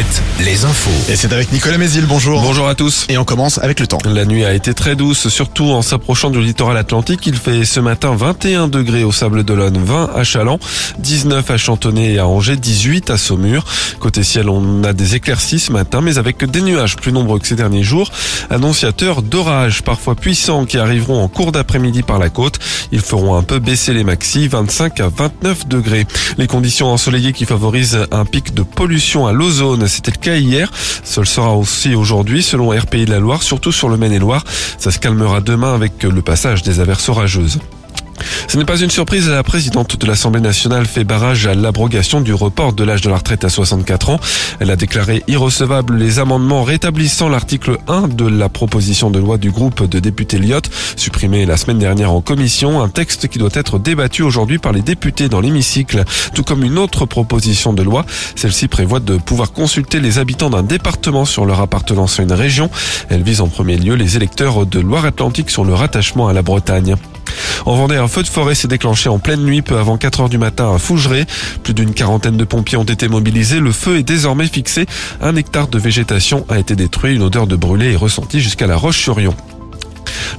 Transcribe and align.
7, 0.00 0.22
les 0.46 0.64
infos. 0.64 1.12
Et 1.12 1.16
c'est 1.16 1.30
avec 1.32 1.52
Nicolas 1.52 1.76
Mézil, 1.76 2.06
bonjour. 2.06 2.40
Bonjour 2.40 2.68
à 2.68 2.74
tous. 2.74 3.04
Et 3.10 3.18
on 3.18 3.24
commence 3.24 3.58
avec 3.58 3.80
le 3.80 3.86
temps. 3.86 3.98
La 4.06 4.24
nuit 4.24 4.46
a 4.46 4.54
été 4.54 4.72
très 4.72 4.96
douce, 4.96 5.28
surtout 5.28 5.72
en 5.72 5.82
s'approchant 5.82 6.30
du 6.30 6.40
littoral 6.40 6.78
atlantique. 6.78 7.26
Il 7.26 7.36
fait 7.36 7.66
ce 7.66 7.80
matin 7.80 8.14
21 8.16 8.68
degrés 8.68 9.04
au 9.04 9.12
Sable 9.12 9.44
d'Olonne, 9.44 9.78
20 9.78 10.10
à 10.14 10.24
Chaland, 10.24 10.58
19 11.00 11.50
à 11.50 11.56
Chantonnay 11.58 12.14
et 12.14 12.18
à 12.18 12.26
Angers, 12.26 12.56
18 12.56 13.10
à 13.10 13.18
Saumur. 13.18 13.64
Côté 13.98 14.22
ciel, 14.22 14.48
on 14.48 14.84
a 14.84 14.94
des 14.94 15.16
éclaircies 15.16 15.58
ce 15.58 15.72
matin, 15.72 16.00
mais 16.00 16.16
avec 16.16 16.42
des 16.50 16.62
nuages 16.62 16.96
plus 16.96 17.12
nombreux 17.12 17.38
que 17.38 17.46
ces 17.46 17.56
derniers 17.56 17.82
jours. 17.82 18.10
Annonciateurs 18.48 19.20
d'orages 19.20 19.82
parfois 19.82 20.14
puissants 20.14 20.64
qui 20.64 20.78
arriveront 20.78 21.22
en 21.22 21.28
cours 21.28 21.52
d'après-midi 21.52 22.02
par 22.02 22.18
la 22.18 22.30
côte. 22.30 22.58
Ils 22.90 23.02
feront 23.02 23.36
un 23.36 23.42
peu 23.42 23.58
baisser 23.58 23.92
les 23.92 24.04
maxis, 24.04 24.48
25 24.48 24.98
à 25.00 25.08
29 25.08 25.68
degrés. 25.68 26.06
Les 26.38 26.46
conditions 26.46 26.86
ensoleillées 26.86 27.34
qui 27.34 27.44
favorisent 27.44 28.06
un 28.12 28.24
pic 28.24 28.54
de 28.54 28.62
pollution 28.62 29.26
à 29.26 29.32
l'ozone. 29.32 29.88
C'était 29.90 30.12
le 30.12 30.18
cas 30.18 30.36
hier. 30.36 30.70
Ce 31.04 31.20
le 31.20 31.26
sera 31.26 31.54
aussi 31.54 31.94
aujourd'hui 31.94 32.42
selon 32.42 32.70
RPI 32.70 33.04
de 33.04 33.10
la 33.10 33.18
Loire, 33.18 33.42
surtout 33.42 33.72
sur 33.72 33.88
le 33.88 33.96
Maine-et-Loire. 33.96 34.44
Ça 34.78 34.90
se 34.90 34.98
calmera 34.98 35.40
demain 35.40 35.74
avec 35.74 36.02
le 36.02 36.22
passage 36.22 36.62
des 36.62 36.80
averses 36.80 37.08
orageuses. 37.08 37.58
Ce 38.48 38.56
n'est 38.56 38.64
pas 38.64 38.78
une 38.78 38.90
surprise, 38.90 39.28
la 39.28 39.42
présidente 39.42 39.96
de 39.96 40.06
l'Assemblée 40.06 40.40
nationale 40.40 40.86
fait 40.86 41.04
barrage 41.04 41.46
à 41.46 41.54
l'abrogation 41.54 42.20
du 42.20 42.34
report 42.34 42.72
de 42.72 42.84
l'âge 42.84 43.00
de 43.00 43.10
la 43.10 43.16
retraite 43.16 43.44
à 43.44 43.48
64 43.48 44.10
ans. 44.10 44.20
Elle 44.58 44.70
a 44.70 44.76
déclaré 44.76 45.22
irrecevable 45.28 45.96
les 45.96 46.18
amendements 46.18 46.62
rétablissant 46.62 47.28
l'article 47.28 47.78
1 47.88 48.08
de 48.08 48.26
la 48.26 48.48
proposition 48.48 49.10
de 49.10 49.18
loi 49.18 49.38
du 49.38 49.50
groupe 49.50 49.88
de 49.88 49.98
députés 49.98 50.38
Lyot, 50.38 50.62
supprimé 50.96 51.46
la 51.46 51.56
semaine 51.56 51.78
dernière 51.78 52.12
en 52.12 52.20
commission, 52.20 52.82
un 52.82 52.88
texte 52.88 53.28
qui 53.28 53.38
doit 53.38 53.50
être 53.54 53.78
débattu 53.78 54.22
aujourd'hui 54.22 54.58
par 54.58 54.72
les 54.72 54.82
députés 54.82 55.28
dans 55.28 55.40
l'hémicycle, 55.40 56.04
tout 56.34 56.42
comme 56.42 56.64
une 56.64 56.78
autre 56.78 57.06
proposition 57.06 57.72
de 57.72 57.82
loi. 57.82 58.04
Celle-ci 58.36 58.68
prévoit 58.68 59.00
de 59.00 59.16
pouvoir 59.16 59.52
consulter 59.52 60.00
les 60.00 60.18
habitants 60.18 60.50
d'un 60.50 60.62
département 60.62 61.24
sur 61.24 61.44
leur 61.44 61.60
appartenance 61.60 62.20
à 62.20 62.22
une 62.22 62.32
région. 62.32 62.70
Elle 63.08 63.22
vise 63.22 63.40
en 63.40 63.48
premier 63.48 63.76
lieu 63.76 63.94
les 63.94 64.16
électeurs 64.16 64.66
de 64.66 64.80
Loire-Atlantique 64.80 65.50
sur 65.50 65.64
leur 65.64 65.82
attachement 65.82 66.28
à 66.28 66.32
la 66.32 66.42
Bretagne. 66.42 66.96
En 67.66 67.76
Vendée, 67.76 67.96
un 67.96 68.08
feu 68.08 68.22
de 68.22 68.28
forêt 68.28 68.54
s'est 68.54 68.68
déclenché 68.68 69.08
en 69.08 69.18
pleine 69.18 69.42
nuit, 69.42 69.62
peu 69.62 69.78
avant 69.78 69.96
4 69.96 70.20
heures 70.20 70.28
du 70.28 70.38
matin 70.38 70.74
à 70.74 70.78
Fougeray. 70.78 71.26
Plus 71.62 71.74
d'une 71.74 71.94
quarantaine 71.94 72.36
de 72.36 72.44
pompiers 72.44 72.78
ont 72.78 72.84
été 72.84 73.08
mobilisés. 73.08 73.60
Le 73.60 73.72
feu 73.72 73.98
est 73.98 74.02
désormais 74.02 74.46
fixé. 74.46 74.86
Un 75.20 75.36
hectare 75.36 75.68
de 75.68 75.78
végétation 75.78 76.46
a 76.48 76.58
été 76.58 76.76
détruit. 76.76 77.16
Une 77.16 77.22
odeur 77.22 77.46
de 77.46 77.56
brûlé 77.56 77.92
est 77.92 77.96
ressentie 77.96 78.40
jusqu'à 78.40 78.66
la 78.66 78.76
Roche-sur-Yon. 78.76 79.34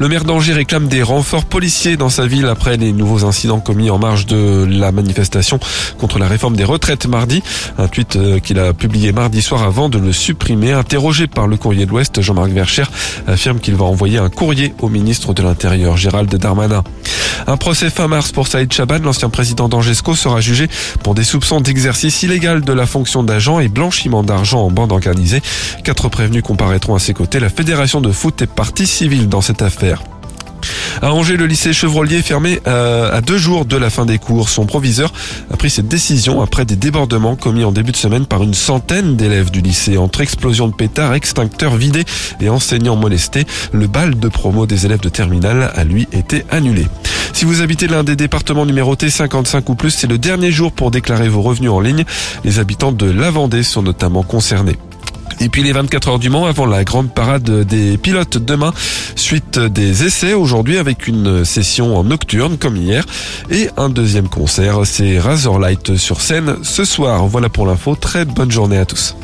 Le 0.00 0.08
maire 0.08 0.24
d'Angers 0.24 0.54
réclame 0.54 0.88
des 0.88 1.02
renforts 1.02 1.44
policiers 1.44 1.98
dans 1.98 2.08
sa 2.08 2.26
ville 2.26 2.46
après 2.46 2.78
les 2.78 2.90
nouveaux 2.90 3.26
incidents 3.26 3.60
commis 3.60 3.90
en 3.90 3.98
marge 3.98 4.24
de 4.24 4.66
la 4.66 4.92
manifestation 4.92 5.60
contre 5.98 6.18
la 6.18 6.26
réforme 6.26 6.56
des 6.56 6.64
retraites 6.64 7.04
mardi. 7.04 7.42
Un 7.76 7.86
tweet 7.86 8.16
euh, 8.16 8.38
qu'il 8.38 8.58
a 8.58 8.72
publié 8.72 9.12
mardi 9.12 9.42
soir 9.42 9.62
avant 9.62 9.90
de 9.90 9.98
le 9.98 10.14
supprimer. 10.14 10.72
Interrogé 10.72 11.26
par 11.26 11.46
le 11.46 11.58
courrier 11.58 11.84
de 11.84 11.90
l'Ouest, 11.90 12.22
Jean-Marc 12.22 12.48
Vercher 12.48 12.84
affirme 13.26 13.60
qu'il 13.60 13.74
va 13.74 13.84
envoyer 13.84 14.16
un 14.16 14.30
courrier 14.30 14.72
au 14.80 14.88
ministre 14.88 15.34
de 15.34 15.42
l'Intérieur, 15.42 15.98
Gérald 15.98 16.34
Darmanin. 16.34 16.82
Un 17.46 17.56
procès 17.56 17.90
fin 17.90 18.08
mars 18.08 18.32
pour 18.32 18.46
Saïd 18.46 18.72
Chaban, 18.72 18.98
l'ancien 19.02 19.30
président 19.30 19.68
d'Angesco, 19.68 20.14
sera 20.14 20.40
jugé 20.40 20.68
pour 21.02 21.14
des 21.14 21.24
soupçons 21.24 21.60
d'exercice 21.60 22.22
illégal 22.22 22.62
de 22.62 22.72
la 22.72 22.86
fonction 22.86 23.22
d'agent 23.22 23.60
et 23.60 23.68
blanchiment 23.68 24.22
d'argent 24.22 24.64
en 24.64 24.70
bande 24.70 24.92
organisée. 24.92 25.42
Quatre 25.84 26.08
prévenus 26.08 26.42
comparaîtront 26.42 26.94
à 26.94 26.98
ses 26.98 27.14
côtés. 27.14 27.40
La 27.40 27.50
fédération 27.50 28.00
de 28.00 28.12
foot 28.12 28.42
est 28.42 28.46
partie 28.46 28.86
civile 28.86 29.28
dans 29.28 29.40
cette 29.40 29.62
affaire. 29.62 30.02
À 31.02 31.12
Angers, 31.12 31.36
le 31.36 31.46
lycée 31.46 31.72
Chevrolier 31.72 32.20
fermé 32.20 32.60
euh, 32.66 33.16
à 33.16 33.20
deux 33.20 33.38
jours 33.38 33.64
de 33.64 33.76
la 33.76 33.90
fin 33.90 34.04
des 34.04 34.18
cours. 34.18 34.48
Son 34.48 34.66
proviseur 34.66 35.12
a 35.50 35.56
pris 35.56 35.70
cette 35.70 35.88
décision 35.88 36.42
après 36.42 36.64
des 36.64 36.76
débordements 36.76 37.36
commis 37.36 37.64
en 37.64 37.72
début 37.72 37.92
de 37.92 37.96
semaine 37.96 38.26
par 38.26 38.42
une 38.42 38.54
centaine 38.54 39.16
d'élèves 39.16 39.50
du 39.50 39.60
lycée. 39.60 39.96
Entre 39.96 40.20
explosion 40.20 40.68
de 40.68 40.74
pétards, 40.74 41.14
extincteurs 41.14 41.76
vidés 41.76 42.04
et 42.40 42.50
enseignants 42.50 42.96
molestés, 42.96 43.46
le 43.72 43.86
bal 43.86 44.18
de 44.18 44.28
promo 44.28 44.66
des 44.66 44.84
élèves 44.84 45.00
de 45.00 45.08
terminale 45.08 45.72
a 45.74 45.84
lui 45.84 46.06
été 46.12 46.44
annulé. 46.50 46.86
Si 47.40 47.46
vous 47.46 47.62
habitez 47.62 47.86
l'un 47.86 48.04
des 48.04 48.16
départements 48.16 48.66
numérotés 48.66 49.08
55 49.08 49.66
ou 49.70 49.74
plus, 49.74 49.92
c'est 49.92 50.06
le 50.06 50.18
dernier 50.18 50.52
jour 50.52 50.72
pour 50.72 50.90
déclarer 50.90 51.30
vos 51.30 51.40
revenus 51.40 51.70
en 51.70 51.80
ligne. 51.80 52.04
Les 52.44 52.58
habitants 52.58 52.92
de 52.92 53.10
la 53.10 53.30
Vendée 53.30 53.62
sont 53.62 53.80
notamment 53.80 54.22
concernés. 54.22 54.76
Et 55.40 55.48
puis 55.48 55.62
les 55.62 55.72
24 55.72 56.08
heures 56.10 56.18
du 56.18 56.28
Mans 56.28 56.44
avant 56.44 56.66
la 56.66 56.84
grande 56.84 57.14
parade 57.14 57.64
des 57.64 57.96
pilotes 57.96 58.36
demain, 58.36 58.74
suite 59.16 59.58
des 59.58 60.04
essais 60.04 60.34
aujourd'hui 60.34 60.76
avec 60.76 61.08
une 61.08 61.46
session 61.46 61.96
en 61.96 62.04
nocturne 62.04 62.58
comme 62.58 62.76
hier 62.76 63.06
et 63.50 63.70
un 63.78 63.88
deuxième 63.88 64.28
concert, 64.28 64.80
c'est 64.84 65.18
Razorlight 65.18 65.96
sur 65.96 66.20
scène 66.20 66.56
ce 66.62 66.84
soir. 66.84 67.26
Voilà 67.26 67.48
pour 67.48 67.64
l'info, 67.64 67.94
très 67.94 68.26
bonne 68.26 68.50
journée 68.50 68.76
à 68.76 68.84
tous. 68.84 69.16